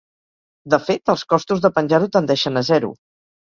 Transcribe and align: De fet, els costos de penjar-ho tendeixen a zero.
De 0.73 0.79
fet, 0.87 1.11
els 1.13 1.23
costos 1.33 1.61
de 1.67 1.71
penjar-ho 1.75 2.09
tendeixen 2.17 2.63
a 2.63 2.65
zero. 2.73 2.93